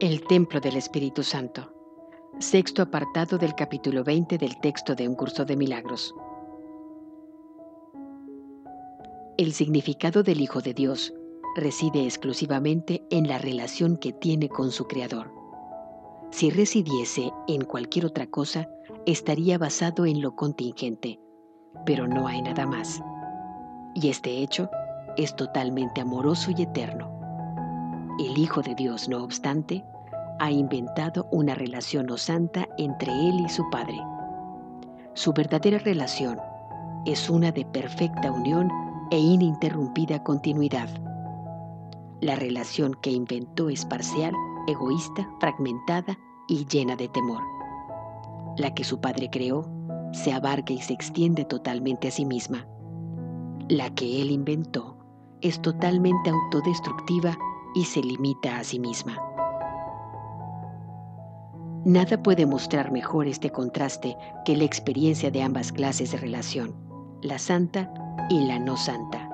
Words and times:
El 0.00 0.22
Templo 0.22 0.60
del 0.60 0.76
Espíritu 0.76 1.24
Santo. 1.24 1.72
Sexto 2.38 2.82
apartado 2.82 3.36
del 3.36 3.56
capítulo 3.56 4.04
20 4.04 4.38
del 4.38 4.60
texto 4.60 4.94
de 4.94 5.08
Un 5.08 5.16
curso 5.16 5.44
de 5.44 5.56
milagros. 5.56 6.14
El 9.36 9.52
significado 9.52 10.22
del 10.22 10.40
Hijo 10.40 10.60
de 10.60 10.72
Dios 10.72 11.12
reside 11.56 12.04
exclusivamente 12.04 13.02
en 13.10 13.26
la 13.26 13.38
relación 13.38 13.96
que 13.96 14.12
tiene 14.12 14.48
con 14.48 14.70
su 14.70 14.86
Creador. 14.86 15.32
Si 16.30 16.50
residiese 16.50 17.32
en 17.48 17.64
cualquier 17.64 18.06
otra 18.06 18.28
cosa, 18.28 18.68
estaría 19.04 19.58
basado 19.58 20.06
en 20.06 20.22
lo 20.22 20.36
contingente, 20.36 21.18
pero 21.84 22.06
no 22.06 22.28
hay 22.28 22.40
nada 22.40 22.66
más. 22.66 23.02
Y 23.96 24.10
este 24.10 24.30
hecho 24.44 24.70
es 25.16 25.34
totalmente 25.34 26.00
amoroso 26.00 26.52
y 26.56 26.62
eterno. 26.62 27.17
El 28.18 28.36
Hijo 28.36 28.62
de 28.62 28.74
Dios, 28.74 29.08
no 29.08 29.22
obstante, 29.22 29.84
ha 30.40 30.50
inventado 30.50 31.28
una 31.30 31.54
relación 31.54 32.10
o 32.10 32.16
santa 32.16 32.68
entre 32.76 33.12
Él 33.12 33.38
y 33.38 33.48
su 33.48 33.70
Padre. 33.70 33.96
Su 35.14 35.32
verdadera 35.32 35.78
relación 35.78 36.40
es 37.06 37.30
una 37.30 37.52
de 37.52 37.64
perfecta 37.64 38.32
unión 38.32 38.70
e 39.12 39.18
ininterrumpida 39.18 40.24
continuidad. 40.24 40.88
La 42.20 42.34
relación 42.34 42.94
que 43.02 43.12
inventó 43.12 43.68
es 43.68 43.84
parcial, 43.84 44.32
egoísta, 44.66 45.28
fragmentada 45.38 46.18
y 46.48 46.66
llena 46.66 46.96
de 46.96 47.06
temor. 47.08 47.44
La 48.56 48.74
que 48.74 48.82
su 48.82 49.00
Padre 49.00 49.30
creó 49.30 49.64
se 50.12 50.32
abarca 50.32 50.72
y 50.72 50.80
se 50.80 50.92
extiende 50.92 51.44
totalmente 51.44 52.08
a 52.08 52.10
sí 52.10 52.24
misma. 52.24 52.66
La 53.68 53.94
que 53.94 54.20
Él 54.20 54.32
inventó 54.32 54.96
es 55.40 55.62
totalmente 55.62 56.30
autodestructiva 56.30 57.38
y 57.74 57.84
se 57.84 58.00
limita 58.00 58.58
a 58.58 58.64
sí 58.64 58.78
misma. 58.78 59.18
Nada 61.84 62.22
puede 62.22 62.44
mostrar 62.44 62.90
mejor 62.90 63.26
este 63.26 63.50
contraste 63.50 64.16
que 64.44 64.56
la 64.56 64.64
experiencia 64.64 65.30
de 65.30 65.42
ambas 65.42 65.72
clases 65.72 66.12
de 66.12 66.18
relación, 66.18 66.74
la 67.22 67.38
santa 67.38 67.90
y 68.28 68.40
la 68.40 68.58
no 68.58 68.76
santa. 68.76 69.28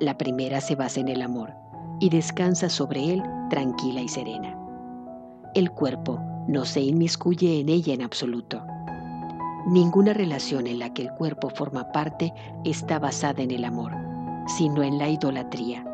La 0.00 0.16
primera 0.16 0.60
se 0.60 0.76
basa 0.76 1.00
en 1.00 1.08
el 1.08 1.20
amor 1.20 1.52
y 2.00 2.08
descansa 2.10 2.68
sobre 2.68 3.12
él 3.12 3.22
tranquila 3.50 4.00
y 4.00 4.08
serena. 4.08 4.56
El 5.54 5.70
cuerpo 5.70 6.20
no 6.46 6.64
se 6.64 6.80
inmiscuye 6.80 7.60
en 7.60 7.68
ella 7.68 7.94
en 7.94 8.02
absoluto. 8.02 8.62
Ninguna 9.66 10.14
relación 10.14 10.66
en 10.66 10.78
la 10.78 10.94
que 10.94 11.02
el 11.02 11.12
cuerpo 11.12 11.50
forma 11.50 11.90
parte 11.92 12.32
está 12.64 12.98
basada 12.98 13.42
en 13.42 13.50
el 13.50 13.64
amor, 13.64 13.92
sino 14.46 14.82
en 14.82 14.98
la 14.98 15.08
idolatría. 15.08 15.87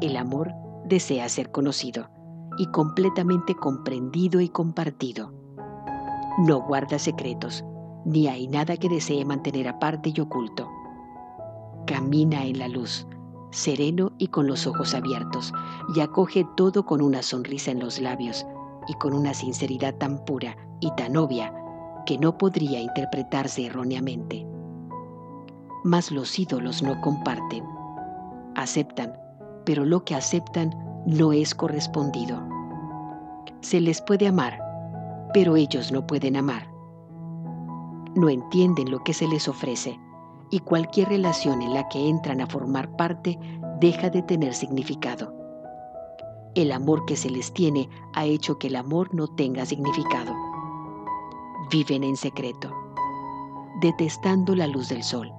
El 0.00 0.16
amor 0.16 0.54
desea 0.86 1.28
ser 1.28 1.50
conocido 1.50 2.08
y 2.56 2.66
completamente 2.66 3.54
comprendido 3.54 4.40
y 4.40 4.48
compartido. 4.48 5.32
No 6.38 6.62
guarda 6.62 6.98
secretos, 6.98 7.64
ni 8.06 8.26
hay 8.26 8.48
nada 8.48 8.78
que 8.78 8.88
desee 8.88 9.24
mantener 9.26 9.68
aparte 9.68 10.10
y 10.14 10.20
oculto. 10.20 10.70
Camina 11.86 12.46
en 12.46 12.58
la 12.58 12.68
luz, 12.68 13.06
sereno 13.50 14.12
y 14.16 14.28
con 14.28 14.46
los 14.46 14.66
ojos 14.66 14.94
abiertos, 14.94 15.52
y 15.94 16.00
acoge 16.00 16.46
todo 16.56 16.86
con 16.86 17.02
una 17.02 17.22
sonrisa 17.22 17.70
en 17.70 17.80
los 17.80 18.00
labios 18.00 18.46
y 18.88 18.94
con 18.94 19.12
una 19.12 19.34
sinceridad 19.34 19.96
tan 19.96 20.24
pura 20.24 20.56
y 20.80 20.90
tan 20.92 21.16
obvia 21.18 21.52
que 22.06 22.16
no 22.16 22.38
podría 22.38 22.80
interpretarse 22.80 23.66
erróneamente. 23.66 24.46
Mas 25.84 26.10
los 26.10 26.38
ídolos 26.38 26.82
no 26.82 26.98
comparten, 27.02 27.64
aceptan 28.54 29.19
pero 29.64 29.84
lo 29.84 30.04
que 30.04 30.14
aceptan 30.14 30.74
no 31.06 31.32
es 31.32 31.54
correspondido. 31.54 32.40
Se 33.60 33.80
les 33.80 34.00
puede 34.00 34.26
amar, 34.26 34.60
pero 35.32 35.56
ellos 35.56 35.92
no 35.92 36.06
pueden 36.06 36.36
amar. 36.36 36.70
No 38.14 38.28
entienden 38.28 38.90
lo 38.90 39.02
que 39.04 39.14
se 39.14 39.28
les 39.28 39.48
ofrece 39.48 39.98
y 40.50 40.60
cualquier 40.60 41.08
relación 41.08 41.62
en 41.62 41.74
la 41.74 41.88
que 41.88 42.08
entran 42.08 42.40
a 42.40 42.46
formar 42.46 42.96
parte 42.96 43.38
deja 43.80 44.10
de 44.10 44.22
tener 44.22 44.52
significado. 44.54 45.32
El 46.54 46.72
amor 46.72 47.04
que 47.06 47.16
se 47.16 47.30
les 47.30 47.52
tiene 47.52 47.88
ha 48.14 48.24
hecho 48.24 48.58
que 48.58 48.66
el 48.66 48.76
amor 48.76 49.14
no 49.14 49.28
tenga 49.28 49.64
significado. 49.64 50.34
Viven 51.70 52.02
en 52.02 52.16
secreto, 52.16 52.74
detestando 53.80 54.56
la 54.56 54.66
luz 54.66 54.88
del 54.88 55.04
sol, 55.04 55.32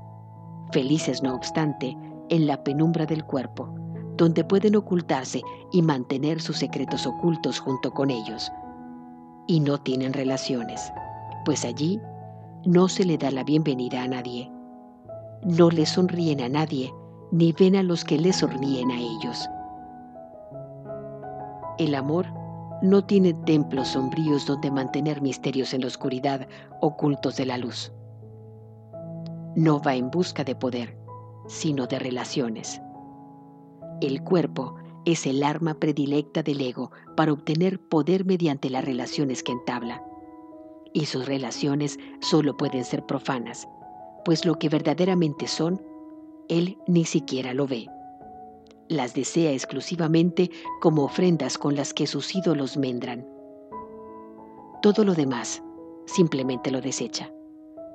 felices 0.72 1.22
no 1.22 1.36
obstante 1.36 1.98
en 2.30 2.48
la 2.48 2.64
penumbra 2.64 3.06
del 3.06 3.26
cuerpo, 3.26 3.81
donde 4.22 4.44
pueden 4.44 4.76
ocultarse 4.76 5.42
y 5.72 5.82
mantener 5.82 6.40
sus 6.40 6.58
secretos 6.58 7.08
ocultos 7.08 7.60
junto 7.60 7.92
con 7.92 8.12
ellos. 8.12 8.52
Y 9.48 9.60
no 9.60 9.80
tienen 9.80 10.14
relaciones, 10.14 10.94
pues 11.44 11.66
allí 11.66 12.00
no 12.64 12.88
se 12.88 13.04
le 13.04 13.18
da 13.18 13.32
la 13.32 13.44
bienvenida 13.44 14.04
a 14.04 14.08
nadie. 14.08 14.52
No 15.44 15.72
le 15.72 15.88
sonríen 15.88 16.40
a 16.40 16.50
nadie, 16.50 16.94
ni 17.32 17.52
ven 17.52 17.76
a 17.76 17.82
los 17.82 18.06
que 18.06 18.20
le 18.20 18.32
sonríen 18.32 18.92
a 18.92 19.00
ellos. 19.00 19.50
El 21.80 21.96
amor 21.96 22.28
no 22.84 23.04
tiene 23.04 23.34
templos 23.34 23.88
sombríos 23.88 24.46
donde 24.46 24.70
mantener 24.70 25.20
misterios 25.24 25.74
en 25.74 25.82
la 25.82 25.88
oscuridad 25.88 26.48
ocultos 26.80 27.38
de 27.38 27.48
la 27.48 27.58
luz. 27.58 27.92
No 29.56 29.82
va 29.82 29.96
en 29.96 30.12
busca 30.12 30.44
de 30.44 30.54
poder, 30.54 30.96
sino 31.48 31.88
de 31.88 31.98
relaciones. 31.98 32.80
El 34.02 34.24
cuerpo 34.24 34.76
es 35.06 35.28
el 35.28 35.44
arma 35.44 35.76
predilecta 35.76 36.42
del 36.42 36.60
ego 36.60 36.90
para 37.16 37.34
obtener 37.34 37.80
poder 37.80 38.26
mediante 38.26 38.72
las 38.72 38.84
relaciones 38.84 39.44
que 39.44 39.52
entabla. 39.52 40.04
Y 40.92 41.06
sus 41.06 41.28
relaciones 41.28 42.00
solo 42.20 42.58
pueden 42.58 42.84
ser 42.84 43.06
profanas, 43.06 43.68
pues 44.26 44.44
lo 44.44 44.56
que 44.58 44.70
verdaderamente 44.70 45.48
son, 45.48 45.80
él 46.50 46.80
ni 46.88 47.06
siquiera 47.06 47.54
lo 47.54 47.68
ve. 47.68 47.88
Las 48.90 49.14
desea 49.14 49.52
exclusivamente 49.52 50.50
como 50.82 51.04
ofrendas 51.04 51.60
con 51.60 51.76
las 51.76 51.94
que 51.94 52.08
sus 52.08 52.36
ídolos 52.36 52.78
mendran. 52.78 53.26
Todo 54.82 55.06
lo 55.06 55.14
demás 55.14 55.62
simplemente 56.08 56.72
lo 56.72 56.82
desecha, 56.82 57.32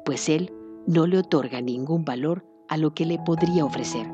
pues 0.04 0.28
él 0.28 0.52
no 0.86 1.08
le 1.08 1.18
otorga 1.18 1.60
ningún 1.60 2.04
valor 2.04 2.46
a 2.68 2.76
lo 2.76 2.94
que 2.94 3.04
le 3.04 3.18
podría 3.18 3.64
ofrecer 3.64 4.06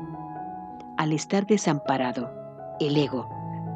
al 0.97 1.11
estar 1.11 1.45
desamparado, 1.47 2.31
el 2.79 2.97
ego 2.97 3.29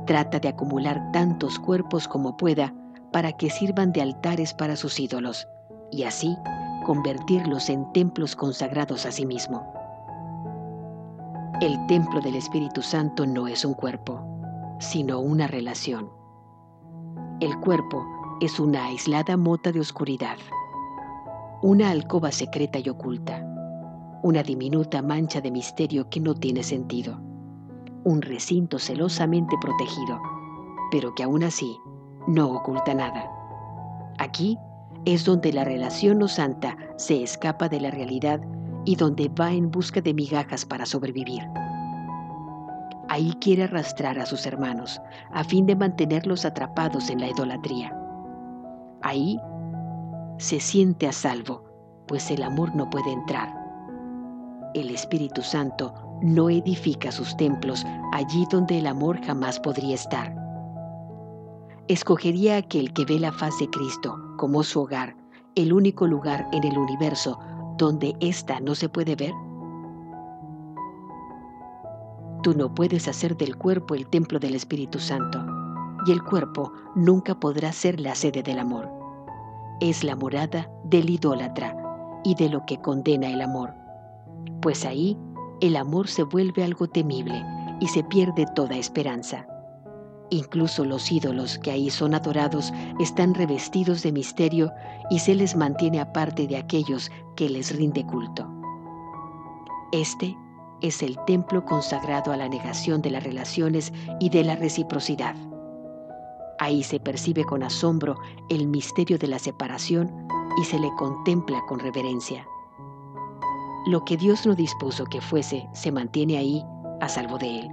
trata 0.05 0.39
de 0.39 0.50
acumular 0.50 1.11
tantos 1.11 1.59
cuerpos 1.59 2.07
como 2.07 2.38
pueda 2.38 2.73
para 3.11 3.31
que 3.31 3.50
sirvan 3.50 3.91
de 3.91 4.01
altares 4.01 4.53
para 4.53 4.75
sus 4.75 5.00
ídolos 5.00 5.47
y 5.91 6.03
así 6.03 6.38
convertirlos 6.85 7.69
en 7.69 7.91
templos 7.94 8.35
consagrados 8.35 9.05
a 9.05 9.11
sí 9.11 9.25
mismo. 9.25 9.73
El 11.61 11.78
templo 11.88 12.22
del 12.22 12.35
Espíritu 12.35 12.81
Santo 12.81 13.25
no 13.25 13.47
es 13.47 13.66
un 13.66 13.73
cuerpo, 13.73 14.23
sino 14.79 15.19
una 15.19 15.47
relación. 15.47 16.09
El 17.39 17.59
cuerpo 17.59 18.05
es 18.41 18.59
una 18.59 18.85
aislada 18.85 19.38
mota 19.38 19.72
de 19.72 19.79
oscuridad, 19.79 20.38
una 21.61 21.89
alcoba 21.89 22.31
secreta 22.31 22.79
y 22.79 22.89
oculta 22.89 23.47
una 24.23 24.44
diminuta 24.44 25.01
mancha 25.01 25.41
de 25.41 25.51
misterio 25.51 26.09
que 26.09 26.19
no 26.19 26.33
tiene 26.33 26.63
sentido, 26.63 27.19
un 28.03 28.22
recinto 28.22 28.79
celosamente 28.79 29.55
protegido, 29.61 30.19
pero 30.91 31.13
que 31.13 31.23
aún 31.23 31.44
así 31.44 31.78
no 32.28 32.50
oculta 32.51 32.94
nada. 32.94 33.29
Aquí 34.17 34.57
es 35.05 35.25
donde 35.25 35.53
la 35.53 35.63
relación 35.63 36.19
no 36.19 36.28
santa 36.28 36.78
se 36.97 37.22
escapa 37.22 37.69
de 37.69 37.79
la 37.79 37.91
realidad 37.91 38.41
y 38.85 38.95
donde 38.95 39.29
va 39.29 39.51
en 39.51 39.69
busca 39.69 40.01
de 40.01 40.13
migajas 40.13 40.66
para 40.66 40.85
sobrevivir. 40.85 41.44
Ahí 43.09 43.34
quiere 43.39 43.63
arrastrar 43.63 44.19
a 44.19 44.25
sus 44.25 44.45
hermanos 44.45 45.02
a 45.31 45.43
fin 45.43 45.66
de 45.66 45.75
mantenerlos 45.75 46.43
atrapados 46.43 47.09
en 47.09 47.22
la 47.22 47.29
idolatría. 47.29 47.97
Ahí 49.02 49.40
se 50.40 50.59
siente 50.59 51.08
a 51.08 51.13
salvo, 51.13 51.63
pues 52.08 52.29
el 52.31 52.43
amor 52.43 52.75
no 52.75 52.90
puede 52.90 53.11
entrar 53.11 53.57
el 54.73 54.90
Espíritu 54.91 55.41
Santo 55.41 55.93
no 56.22 56.49
edifica 56.49 57.11
sus 57.11 57.35
templos 57.37 57.85
allí 58.14 58.46
donde 58.52 58.79
el 58.79 58.87
amor 58.87 59.22
jamás 59.23 59.59
podría 59.59 59.96
estar. 59.96 60.35
¿Escogería 61.87 62.58
aquel 62.58 62.93
que 62.93 63.05
ve 63.05 63.19
la 63.19 63.31
faz 63.31 63.58
de 63.59 63.69
Cristo 63.69 64.19
como 64.37 64.64
su 64.64 64.81
hogar, 64.81 65.16
el 65.55 65.73
único 65.73 66.08
lugar 66.08 66.47
en 66.52 66.64
el 66.64 66.78
universo 66.78 67.40
donde 67.78 68.16
ésta 68.19 68.59
no 68.59 68.75
se 68.75 68.90
puede 68.90 69.16
ver? 69.16 69.34
Tú 72.43 72.53
no 72.53 72.73
puedes 72.73 73.08
hacer 73.08 73.35
del 73.37 73.58
cuerpo 73.58 73.96
el 73.96 74.08
templo 74.08 74.40
del 74.40 74.55
Espíritu 74.55 74.99
Santo, 74.99 75.46
y 76.05 76.11
el 76.11 76.23
cuerpo 76.23 76.72
nunca 76.96 77.40
podrá 77.40 77.72
ser 77.72 77.99
la 77.99 78.16
sede 78.16 78.43
del 78.43 78.59
amor. 78.59 78.90
Es 79.81 80.03
la 80.03 80.16
morada 80.16 80.70
del 80.84 81.09
idólatra 81.09 81.75
y 82.23 82.35
de 82.35 82.49
lo 82.49 82.66
que 82.66 82.79
condena 82.79 83.28
el 83.29 83.41
amor 83.41 83.86
pues 84.61 84.85
ahí 84.85 85.17
el 85.61 85.76
amor 85.76 86.08
se 86.08 86.23
vuelve 86.23 86.64
algo 86.64 86.88
temible 86.88 87.44
y 87.79 87.88
se 87.88 88.03
pierde 88.03 88.46
toda 88.55 88.78
esperanza. 88.78 89.47
Incluso 90.29 90.84
los 90.84 91.11
ídolos 91.11 91.58
que 91.59 91.72
ahí 91.72 91.90
son 91.90 92.14
adorados 92.14 92.73
están 92.99 93.34
revestidos 93.34 94.03
de 94.03 94.11
misterio 94.11 94.72
y 95.09 95.20
se 95.20 95.35
les 95.35 95.55
mantiene 95.55 96.02
aparte 96.02 96.47
de 96.47 96.58
aquellos 96.58 97.09
que 97.35 97.49
les 97.49 97.76
rinde 97.76 98.05
culto. 98.05 98.47
Este 99.94 100.38
es 100.82 101.02
el 101.02 101.17
templo 101.26 101.64
consagrado 101.64 102.32
a 102.32 102.38
la 102.38 102.49
negación 102.49 103.02
de 103.02 103.11
las 103.11 103.23
relaciones 103.23 103.94
y 104.20 104.29
de 104.29 104.44
la 104.44 104.55
reciprocidad. 104.55 105.35
Ahí 106.59 106.84
se 106.84 106.99
percibe 106.99 107.46
con 107.46 107.64
asombro 107.64 108.17
el 108.49 108.67
misterio 108.67 109.17
de 109.17 109.28
la 109.28 109.40
separación 109.40 110.28
y 110.59 110.66
se 110.66 110.78
le 110.78 110.90
contempla 110.97 111.61
con 111.67 111.79
reverencia. 111.79 112.46
Lo 113.87 114.03
que 114.03 114.17
Dios 114.17 114.45
no 114.45 114.53
dispuso 114.53 115.05
que 115.05 115.22
fuese 115.22 115.69
se 115.72 115.93
mantiene 115.93 116.37
ahí 116.37 116.61
a 116.99 117.07
salvo 117.07 117.37
de 117.37 117.59
él. 117.59 117.69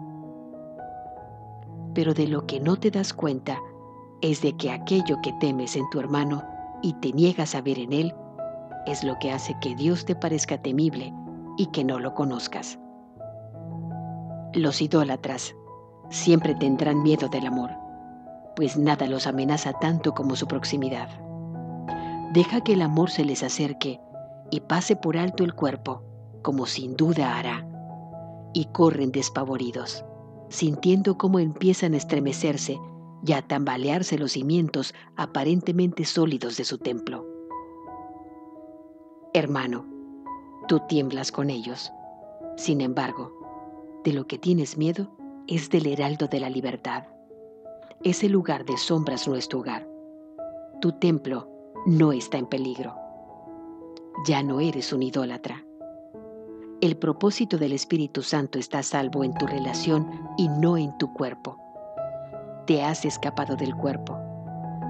Pero 1.92 2.14
de 2.14 2.28
lo 2.28 2.46
que 2.46 2.60
no 2.60 2.76
te 2.76 2.92
das 2.92 3.12
cuenta 3.12 3.58
es 4.20 4.40
de 4.40 4.56
que 4.56 4.70
aquello 4.70 5.20
que 5.24 5.32
temes 5.40 5.74
en 5.74 5.90
tu 5.90 5.98
hermano 5.98 6.44
y 6.82 6.92
te 7.00 7.12
niegas 7.12 7.56
a 7.56 7.62
ver 7.62 7.80
en 7.80 7.92
él 7.92 8.14
es 8.86 9.02
lo 9.02 9.18
que 9.18 9.32
hace 9.32 9.56
que 9.60 9.74
Dios 9.74 10.04
te 10.04 10.14
parezca 10.14 10.62
temible 10.62 11.12
y 11.58 11.66
que 11.66 11.82
no 11.82 11.98
lo 11.98 12.14
conozcas. 12.14 12.78
Los 14.52 14.80
idólatras 14.82 15.56
siempre 16.10 16.54
tendrán 16.54 17.02
miedo 17.02 17.28
del 17.28 17.48
amor, 17.48 17.72
pues 18.54 18.76
nada 18.76 19.08
los 19.08 19.26
amenaza 19.26 19.72
tanto 19.80 20.14
como 20.14 20.36
su 20.36 20.46
proximidad. 20.46 21.08
Deja 22.32 22.60
que 22.60 22.74
el 22.74 22.82
amor 22.82 23.10
se 23.10 23.24
les 23.24 23.42
acerque 23.42 24.00
y 24.54 24.60
pase 24.60 24.94
por 24.94 25.16
alto 25.16 25.42
el 25.42 25.52
cuerpo, 25.52 26.04
como 26.42 26.66
sin 26.66 26.94
duda 26.94 27.36
hará, 27.36 27.66
y 28.52 28.66
corren 28.66 29.10
despavoridos, 29.10 30.04
sintiendo 30.48 31.18
cómo 31.18 31.40
empiezan 31.40 31.92
a 31.92 31.96
estremecerse 31.96 32.78
y 33.26 33.32
a 33.32 33.42
tambalearse 33.42 34.16
los 34.16 34.30
cimientos 34.30 34.94
aparentemente 35.16 36.04
sólidos 36.04 36.56
de 36.56 36.64
su 36.64 36.78
templo. 36.78 37.26
Hermano, 39.32 39.86
tú 40.68 40.80
tiemblas 40.86 41.32
con 41.32 41.50
ellos. 41.50 41.90
Sin 42.56 42.80
embargo, 42.80 43.32
de 44.04 44.12
lo 44.12 44.28
que 44.28 44.38
tienes 44.38 44.78
miedo 44.78 45.10
es 45.48 45.68
del 45.68 45.88
heraldo 45.88 46.28
de 46.28 46.38
la 46.38 46.48
libertad. 46.48 47.08
Ese 48.04 48.28
lugar 48.28 48.64
de 48.64 48.76
sombras 48.76 49.26
no 49.26 49.34
es 49.34 49.48
tu 49.48 49.58
hogar. 49.58 49.88
Tu 50.80 50.92
templo 50.92 51.48
no 51.86 52.12
está 52.12 52.38
en 52.38 52.46
peligro. 52.46 53.03
Ya 54.26 54.42
no 54.42 54.60
eres 54.60 54.92
un 54.92 55.02
idólatra. 55.02 55.64
El 56.80 56.96
propósito 56.96 57.58
del 57.58 57.72
Espíritu 57.72 58.22
Santo 58.22 58.58
está 58.58 58.82
salvo 58.82 59.24
en 59.24 59.34
tu 59.34 59.46
relación 59.46 60.08
y 60.36 60.48
no 60.48 60.76
en 60.76 60.96
tu 60.98 61.12
cuerpo. 61.12 61.58
Te 62.66 62.82
has 62.82 63.04
escapado 63.04 63.56
del 63.56 63.74
cuerpo. 63.74 64.18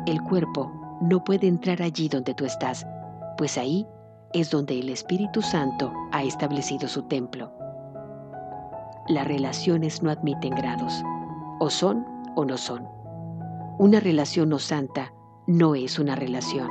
El 0.06 0.22
cuerpo 0.22 0.72
no 1.00 1.24
puede 1.24 1.46
entrar 1.46 1.82
allí 1.82 2.08
donde 2.08 2.34
tú 2.34 2.44
estás, 2.44 2.86
pues 3.36 3.58
ahí 3.58 3.86
es 4.32 4.50
donde 4.50 4.78
el 4.78 4.88
Espíritu 4.88 5.42
Santo 5.42 5.92
ha 6.12 6.22
establecido 6.22 6.88
su 6.88 7.02
templo 7.02 7.52
las 9.08 9.26
relaciones 9.26 10.02
no 10.02 10.10
admiten 10.10 10.54
grados. 10.54 11.02
O 11.60 11.68
son 11.68 12.06
o 12.36 12.44
no 12.44 12.56
son. 12.56 12.88
Una 13.78 14.00
relación 14.00 14.48
no 14.48 14.58
santa 14.58 15.12
no 15.46 15.74
es 15.74 15.98
una 15.98 16.16
relación. 16.16 16.68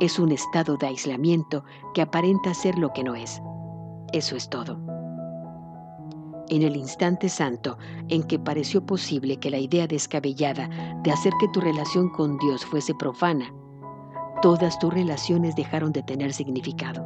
Es 0.00 0.20
un 0.20 0.30
estado 0.30 0.76
de 0.76 0.86
aislamiento 0.86 1.64
que 1.92 2.02
aparenta 2.02 2.54
ser 2.54 2.78
lo 2.78 2.92
que 2.92 3.02
no 3.02 3.16
es. 3.16 3.42
Eso 4.12 4.36
es 4.36 4.48
todo. 4.48 4.78
En 6.48 6.62
el 6.62 6.76
instante 6.76 7.28
santo 7.28 7.76
en 8.08 8.22
que 8.22 8.38
pareció 8.38 8.86
posible 8.86 9.38
que 9.38 9.50
la 9.50 9.58
idea 9.58 9.88
descabellada 9.88 10.68
de 11.02 11.10
hacer 11.10 11.32
que 11.40 11.48
tu 11.48 11.60
relación 11.60 12.10
con 12.10 12.38
Dios 12.38 12.64
fuese 12.64 12.94
profana, 12.94 13.52
todas 14.40 14.78
tus 14.78 14.94
relaciones 14.94 15.56
dejaron 15.56 15.92
de 15.92 16.04
tener 16.04 16.32
significado. 16.32 17.04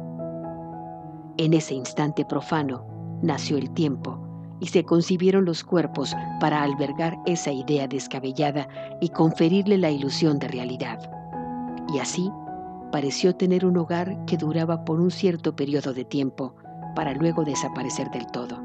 En 1.37 1.53
ese 1.53 1.73
instante 1.73 2.23
profano 2.23 2.85
nació 3.23 3.57
el 3.57 3.71
tiempo 3.71 4.19
y 4.59 4.67
se 4.67 4.83
concibieron 4.83 5.45
los 5.45 5.63
cuerpos 5.63 6.15
para 6.39 6.61
albergar 6.61 7.17
esa 7.25 7.51
idea 7.51 7.87
descabellada 7.87 8.67
y 9.01 9.09
conferirle 9.09 9.79
la 9.79 9.89
ilusión 9.89 10.37
de 10.37 10.47
realidad. 10.47 10.99
Y 11.91 11.97
así 11.99 12.31
pareció 12.93 13.35
tener 13.35 13.65
un 13.65 13.75
hogar 13.77 14.23
que 14.27 14.37
duraba 14.37 14.85
por 14.85 14.99
un 14.99 15.09
cierto 15.09 15.55
periodo 15.55 15.95
de 15.95 16.05
tiempo 16.05 16.53
para 16.95 17.15
luego 17.15 17.43
desaparecer 17.43 18.11
del 18.11 18.27
todo. 18.27 18.61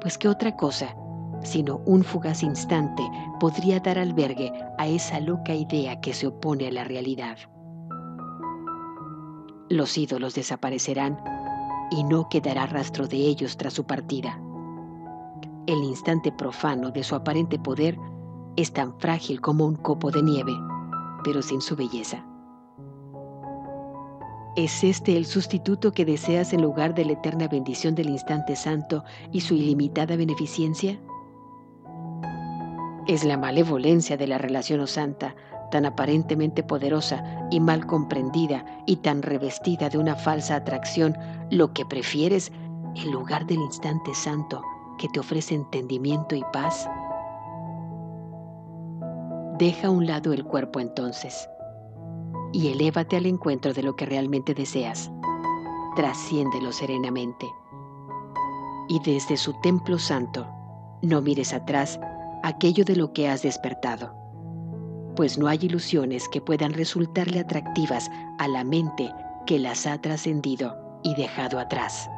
Pues 0.00 0.18
qué 0.18 0.26
otra 0.26 0.56
cosa, 0.56 0.96
sino 1.44 1.80
un 1.86 2.02
fugaz 2.02 2.42
instante, 2.42 3.04
podría 3.38 3.78
dar 3.78 4.00
albergue 4.00 4.52
a 4.78 4.88
esa 4.88 5.20
loca 5.20 5.54
idea 5.54 6.00
que 6.00 6.12
se 6.12 6.26
opone 6.26 6.66
a 6.66 6.72
la 6.72 6.82
realidad. 6.82 7.38
Los 9.68 9.96
ídolos 9.96 10.34
desaparecerán 10.34 11.16
y 11.92 12.02
no 12.02 12.28
quedará 12.28 12.66
rastro 12.66 13.06
de 13.06 13.18
ellos 13.18 13.56
tras 13.56 13.74
su 13.74 13.84
partida. 13.84 14.40
El 15.68 15.84
instante 15.84 16.32
profano 16.32 16.90
de 16.90 17.04
su 17.04 17.14
aparente 17.14 17.60
poder 17.60 17.96
es 18.56 18.72
tan 18.72 18.98
frágil 18.98 19.40
como 19.40 19.66
un 19.66 19.76
copo 19.76 20.10
de 20.10 20.20
nieve, 20.20 20.52
pero 21.22 21.42
sin 21.42 21.60
su 21.60 21.76
belleza. 21.76 22.24
¿Es 24.56 24.82
este 24.82 25.16
el 25.16 25.26
sustituto 25.26 25.92
que 25.92 26.04
deseas 26.04 26.52
en 26.52 26.62
lugar 26.62 26.92
de 26.94 27.04
la 27.04 27.12
eterna 27.12 27.46
bendición 27.46 27.94
del 27.94 28.10
instante 28.10 28.56
santo 28.56 29.04
y 29.30 29.42
su 29.42 29.54
ilimitada 29.54 30.16
beneficencia? 30.16 30.98
Es 33.06 33.22
la 33.22 33.36
malevolencia 33.36 34.16
de 34.16 34.26
la 34.26 34.38
relación 34.38 34.80
o 34.80 34.88
santa, 34.88 35.36
tan 35.70 35.86
aparentemente 35.86 36.64
poderosa 36.64 37.46
y 37.52 37.60
mal 37.60 37.86
comprendida 37.86 38.64
y 38.86 38.96
tan 38.96 39.22
revestida 39.22 39.88
de 39.88 39.98
una 39.98 40.16
falsa 40.16 40.56
atracción, 40.56 41.16
lo 41.50 41.72
que 41.72 41.86
prefieres 41.86 42.50
en 42.96 43.12
lugar 43.12 43.46
del 43.46 43.58
instante 43.58 44.12
santo 44.16 44.62
que 44.98 45.08
te 45.08 45.20
ofrece 45.20 45.54
entendimiento 45.54 46.34
y 46.34 46.42
paz? 46.52 46.88
Deja 49.58 49.86
a 49.86 49.90
un 49.90 50.08
lado 50.08 50.32
el 50.32 50.44
cuerpo 50.44 50.80
entonces 50.80 51.48
y 52.52 52.68
elévate 52.68 53.16
al 53.16 53.26
encuentro 53.26 53.72
de 53.72 53.82
lo 53.82 53.96
que 53.96 54.06
realmente 54.06 54.54
deseas. 54.54 55.10
Trasciéndelo 55.96 56.72
serenamente. 56.72 57.46
Y 58.88 59.00
desde 59.00 59.36
su 59.36 59.52
templo 59.60 59.98
santo, 59.98 60.46
no 61.02 61.22
mires 61.22 61.52
atrás 61.52 61.98
aquello 62.42 62.84
de 62.84 62.96
lo 62.96 63.12
que 63.12 63.28
has 63.28 63.42
despertado, 63.42 64.14
pues 65.16 65.38
no 65.38 65.48
hay 65.48 65.58
ilusiones 65.62 66.28
que 66.28 66.40
puedan 66.40 66.72
resultarle 66.72 67.40
atractivas 67.40 68.10
a 68.38 68.48
la 68.48 68.64
mente 68.64 69.12
que 69.46 69.58
las 69.58 69.86
ha 69.86 70.00
trascendido 70.00 70.76
y 71.02 71.14
dejado 71.14 71.58
atrás. 71.58 72.08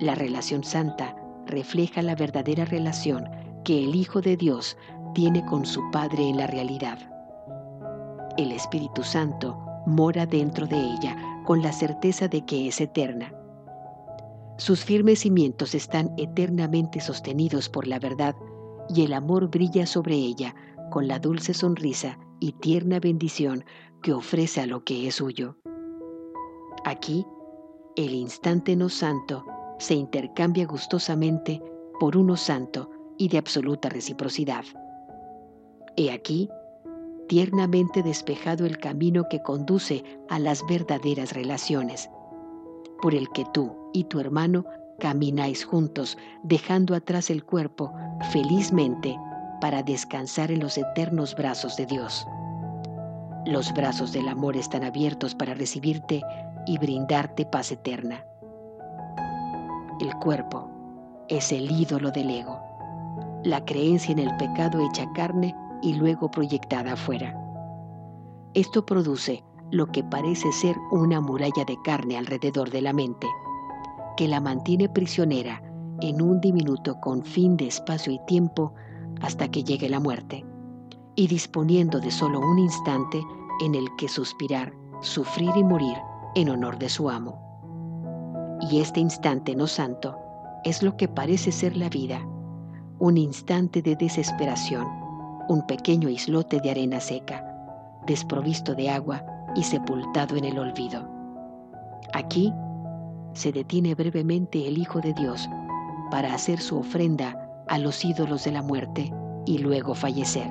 La 0.00 0.14
relación 0.14 0.62
santa 0.62 1.16
refleja 1.46 2.02
la 2.02 2.14
verdadera 2.14 2.64
relación 2.64 3.28
que 3.64 3.82
el 3.82 3.94
Hijo 3.94 4.20
de 4.20 4.36
Dios 4.36 4.76
tiene 5.14 5.44
con 5.44 5.66
su 5.66 5.82
Padre 5.90 6.28
en 6.28 6.36
la 6.36 6.46
realidad. 6.46 6.98
El 8.38 8.52
Espíritu 8.52 9.02
Santo 9.02 9.58
mora 9.84 10.24
dentro 10.24 10.68
de 10.68 10.78
ella 10.78 11.16
con 11.44 11.60
la 11.60 11.72
certeza 11.72 12.28
de 12.28 12.46
que 12.46 12.68
es 12.68 12.80
eterna. 12.80 13.34
Sus 14.58 14.84
firmes 14.84 15.20
cimientos 15.20 15.74
están 15.74 16.14
eternamente 16.16 17.00
sostenidos 17.00 17.68
por 17.68 17.88
la 17.88 17.98
verdad 17.98 18.36
y 18.88 19.04
el 19.04 19.12
amor 19.12 19.50
brilla 19.50 19.86
sobre 19.86 20.14
ella 20.14 20.54
con 20.90 21.08
la 21.08 21.18
dulce 21.18 21.52
sonrisa 21.52 22.16
y 22.38 22.52
tierna 22.52 23.00
bendición 23.00 23.64
que 24.02 24.12
ofrece 24.12 24.60
a 24.60 24.66
lo 24.66 24.84
que 24.84 25.08
es 25.08 25.16
suyo. 25.16 25.56
Aquí, 26.84 27.26
el 27.96 28.14
instante 28.14 28.76
no 28.76 28.88
santo 28.88 29.44
se 29.80 29.94
intercambia 29.94 30.64
gustosamente 30.64 31.60
por 31.98 32.16
uno 32.16 32.36
santo 32.36 32.88
y 33.16 33.30
de 33.30 33.38
absoluta 33.38 33.88
reciprocidad. 33.88 34.64
He 35.96 36.12
aquí, 36.12 36.48
tiernamente 37.28 38.02
despejado 38.02 38.66
el 38.66 38.78
camino 38.78 39.28
que 39.28 39.42
conduce 39.42 40.02
a 40.28 40.38
las 40.38 40.66
verdaderas 40.66 41.32
relaciones, 41.32 42.10
por 43.00 43.14
el 43.14 43.28
que 43.30 43.44
tú 43.52 43.76
y 43.92 44.04
tu 44.04 44.18
hermano 44.18 44.64
camináis 44.98 45.64
juntos, 45.64 46.18
dejando 46.42 46.94
atrás 46.94 47.30
el 47.30 47.44
cuerpo 47.44 47.92
felizmente 48.32 49.16
para 49.60 49.82
descansar 49.82 50.50
en 50.50 50.60
los 50.60 50.76
eternos 50.78 51.36
brazos 51.36 51.76
de 51.76 51.86
Dios. 51.86 52.26
Los 53.46 53.72
brazos 53.72 54.12
del 54.12 54.28
amor 54.28 54.56
están 54.56 54.82
abiertos 54.82 55.34
para 55.34 55.54
recibirte 55.54 56.22
y 56.66 56.78
brindarte 56.78 57.46
paz 57.46 57.70
eterna. 57.70 58.24
El 60.00 60.14
cuerpo 60.16 60.68
es 61.28 61.52
el 61.52 61.70
ídolo 61.70 62.10
del 62.10 62.30
ego, 62.30 62.60
la 63.44 63.64
creencia 63.64 64.12
en 64.12 64.18
el 64.18 64.36
pecado 64.36 64.84
hecha 64.84 65.06
carne 65.14 65.54
y 65.82 65.94
luego 65.94 66.30
proyectada 66.30 66.92
afuera. 66.92 67.34
Esto 68.54 68.84
produce 68.84 69.44
lo 69.70 69.86
que 69.86 70.02
parece 70.02 70.50
ser 70.52 70.76
una 70.90 71.20
muralla 71.20 71.64
de 71.66 71.76
carne 71.84 72.16
alrededor 72.16 72.70
de 72.70 72.82
la 72.82 72.92
mente, 72.92 73.26
que 74.16 74.28
la 74.28 74.40
mantiene 74.40 74.88
prisionera 74.88 75.62
en 76.00 76.22
un 76.22 76.40
diminuto 76.40 76.98
confín 77.00 77.56
de 77.56 77.66
espacio 77.66 78.12
y 78.12 78.20
tiempo 78.26 78.72
hasta 79.20 79.48
que 79.48 79.64
llegue 79.64 79.88
la 79.88 80.00
muerte, 80.00 80.44
y 81.14 81.26
disponiendo 81.26 82.00
de 82.00 82.10
solo 82.10 82.40
un 82.40 82.58
instante 82.58 83.20
en 83.64 83.74
el 83.74 83.86
que 83.96 84.08
suspirar, 84.08 84.72
sufrir 85.00 85.50
y 85.56 85.64
morir 85.64 85.96
en 86.34 86.48
honor 86.48 86.78
de 86.78 86.88
su 86.88 87.10
amo. 87.10 88.58
Y 88.70 88.80
este 88.80 89.00
instante 89.00 89.54
no 89.54 89.66
santo 89.66 90.16
es 90.64 90.82
lo 90.82 90.96
que 90.96 91.08
parece 91.08 91.52
ser 91.52 91.76
la 91.76 91.88
vida, 91.88 92.26
un 92.98 93.16
instante 93.16 93.82
de 93.82 93.96
desesperación, 93.96 94.86
un 95.48 95.66
pequeño 95.66 96.08
islote 96.08 96.60
de 96.60 96.70
arena 96.70 97.00
seca, 97.00 97.44
desprovisto 98.06 98.74
de 98.74 98.90
agua 98.90 99.24
y 99.54 99.62
sepultado 99.62 100.36
en 100.36 100.44
el 100.44 100.58
olvido. 100.58 101.08
Aquí 102.12 102.52
se 103.32 103.52
detiene 103.52 103.94
brevemente 103.94 104.66
el 104.68 104.78
Hijo 104.78 105.00
de 105.00 105.12
Dios 105.14 105.48
para 106.10 106.34
hacer 106.34 106.60
su 106.60 106.78
ofrenda 106.78 107.36
a 107.68 107.78
los 107.78 108.04
ídolos 108.04 108.44
de 108.44 108.52
la 108.52 108.62
muerte 108.62 109.12
y 109.46 109.58
luego 109.58 109.94
fallecer. 109.94 110.48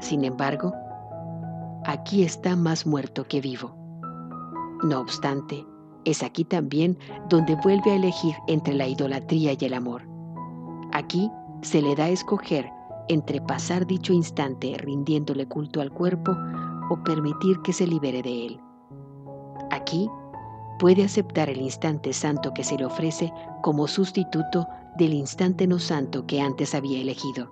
Sin 0.00 0.24
embargo, 0.24 0.72
aquí 1.84 2.24
está 2.24 2.56
más 2.56 2.86
muerto 2.86 3.24
que 3.24 3.40
vivo. 3.40 3.76
No 4.82 5.00
obstante, 5.00 5.64
es 6.04 6.22
aquí 6.22 6.44
también 6.44 6.98
donde 7.28 7.54
vuelve 7.56 7.92
a 7.92 7.96
elegir 7.96 8.34
entre 8.48 8.74
la 8.74 8.86
idolatría 8.86 9.52
y 9.58 9.64
el 9.64 9.74
amor. 9.74 10.02
Aquí 10.92 11.30
se 11.62 11.80
le 11.80 11.94
da 11.94 12.04
a 12.04 12.08
escoger 12.08 12.68
entre 13.12 13.40
pasar 13.40 13.86
dicho 13.86 14.12
instante 14.12 14.74
rindiéndole 14.78 15.46
culto 15.46 15.80
al 15.80 15.92
cuerpo 15.92 16.36
o 16.90 17.02
permitir 17.04 17.60
que 17.62 17.72
se 17.72 17.86
libere 17.86 18.22
de 18.22 18.46
él. 18.46 18.60
Aquí 19.70 20.08
puede 20.78 21.04
aceptar 21.04 21.48
el 21.48 21.60
instante 21.60 22.12
santo 22.12 22.52
que 22.52 22.64
se 22.64 22.76
le 22.76 22.84
ofrece 22.84 23.32
como 23.62 23.86
sustituto 23.86 24.66
del 24.96 25.14
instante 25.14 25.66
no 25.66 25.78
santo 25.78 26.26
que 26.26 26.40
antes 26.40 26.74
había 26.74 27.00
elegido. 27.00 27.50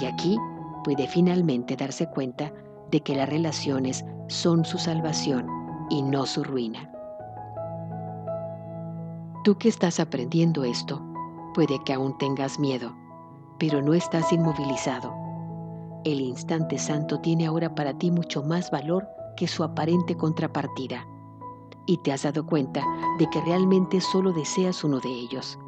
Y 0.00 0.04
aquí 0.04 0.36
puede 0.84 1.08
finalmente 1.08 1.76
darse 1.76 2.08
cuenta 2.08 2.52
de 2.90 3.00
que 3.00 3.14
las 3.14 3.28
relaciones 3.28 4.04
son 4.28 4.64
su 4.64 4.78
salvación 4.78 5.46
y 5.90 6.02
no 6.02 6.26
su 6.26 6.44
ruina. 6.44 6.90
Tú 9.44 9.56
que 9.56 9.68
estás 9.68 9.98
aprendiendo 10.00 10.64
esto, 10.64 11.02
puede 11.54 11.82
que 11.84 11.94
aún 11.94 12.16
tengas 12.18 12.58
miedo, 12.58 12.94
pero 13.58 13.82
no 13.82 13.94
estás 13.94 14.32
inmovilizado. 14.32 15.14
El 16.04 16.20
instante 16.20 16.78
santo 16.78 17.20
tiene 17.20 17.46
ahora 17.46 17.74
para 17.74 17.92
ti 17.94 18.10
mucho 18.10 18.42
más 18.42 18.70
valor 18.70 19.08
que 19.36 19.48
su 19.48 19.64
aparente 19.64 20.16
contrapartida 20.16 21.06
y 21.86 21.96
te 21.98 22.12
has 22.12 22.22
dado 22.22 22.46
cuenta 22.46 22.84
de 23.18 23.28
que 23.30 23.40
realmente 23.40 24.00
solo 24.00 24.32
deseas 24.32 24.84
uno 24.84 25.00
de 25.00 25.08
ellos. 25.08 25.58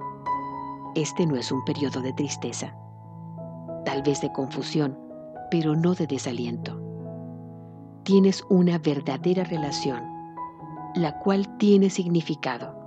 Este 0.95 1.27
no 1.27 1.37
es 1.37 1.51
un 1.51 1.65
periodo 1.65 2.01
de 2.01 2.13
tristeza, 2.13 2.75
tal 3.85 4.03
vez 4.03 4.21
de 4.21 4.31
confusión, 4.33 4.99
pero 5.51 5.75
no 5.75 5.95
de 5.95 6.07
desaliento. 6.07 6.81
Tienes 8.03 8.45
una 8.51 8.79
verdadera 8.79 9.45
relación, 9.45 10.03
la 10.95 11.19
cual 11.21 11.57
tiene 11.59 11.91
significado. 11.91 12.80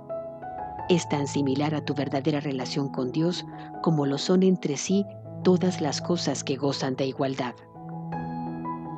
Es 0.88 1.08
tan 1.08 1.26
similar 1.26 1.74
a 1.74 1.84
tu 1.84 1.94
verdadera 1.94 2.40
relación 2.40 2.88
con 2.88 3.10
Dios 3.10 3.46
como 3.82 4.04
lo 4.04 4.18
son 4.18 4.42
entre 4.42 4.76
sí 4.76 5.06
todas 5.42 5.80
las 5.80 6.02
cosas 6.02 6.44
que 6.44 6.56
gozan 6.56 6.96
de 6.96 7.06
igualdad. 7.06 7.54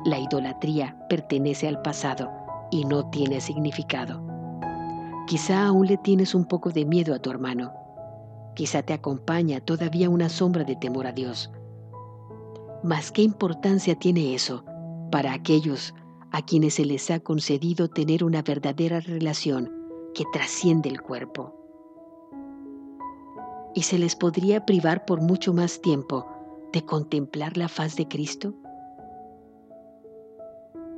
La 0.05 0.19
idolatría 0.19 0.97
pertenece 1.09 1.67
al 1.67 1.81
pasado 1.81 2.29
y 2.71 2.85
no 2.85 3.09
tiene 3.09 3.39
significado. 3.39 4.21
Quizá 5.27 5.65
aún 5.65 5.87
le 5.87 5.97
tienes 5.97 6.35
un 6.35 6.45
poco 6.45 6.71
de 6.71 6.85
miedo 6.85 7.13
a 7.13 7.19
tu 7.19 7.29
hermano. 7.29 7.73
Quizá 8.55 8.81
te 8.81 8.93
acompaña 8.93 9.59
todavía 9.59 10.09
una 10.09 10.29
sombra 10.29 10.63
de 10.63 10.75
temor 10.75 11.07
a 11.07 11.11
Dios. 11.11 11.51
Mas 12.83 13.11
¿qué 13.11 13.21
importancia 13.21 13.95
tiene 13.95 14.33
eso 14.33 14.63
para 15.11 15.33
aquellos 15.33 15.93
a 16.31 16.41
quienes 16.41 16.75
se 16.75 16.85
les 16.85 17.09
ha 17.11 17.19
concedido 17.19 17.89
tener 17.89 18.23
una 18.23 18.41
verdadera 18.41 18.99
relación 18.99 19.71
que 20.13 20.23
trasciende 20.31 20.89
el 20.89 21.01
cuerpo? 21.01 21.56
¿Y 23.77 23.83
se 23.83 23.99
les 23.99 24.15
podría 24.15 24.65
privar 24.65 25.05
por 25.05 25.21
mucho 25.21 25.53
más 25.53 25.81
tiempo 25.83 26.25
de 26.73 26.83
contemplar 26.83 27.57
la 27.57 27.67
faz 27.67 27.95
de 27.95 28.07
Cristo? 28.07 28.55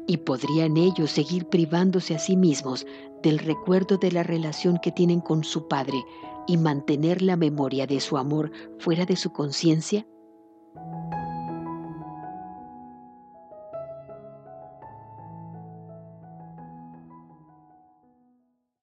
¿Y 0.08 0.16
podrían 0.16 0.78
ellos 0.78 1.12
seguir 1.12 1.48
privándose 1.48 2.16
a 2.16 2.20
sí 2.20 2.38
mismos 2.38 2.88
del 3.22 3.40
recuerdo 3.40 3.98
de 3.98 4.14
la 4.14 4.24
relación 4.24 4.80
que 4.82 4.94
tienen 4.94 5.20
con 5.20 5.44
su 5.44 5.68
Padre 5.68 6.02
y 6.48 6.56
mantener 6.56 7.22
la 7.22 7.36
memoria 7.36 7.86
de 7.86 8.00
su 8.00 8.18
amor 8.18 8.50
fuera 8.78 9.06
de 9.06 9.18
su 9.18 9.34
conciencia? 9.34 10.08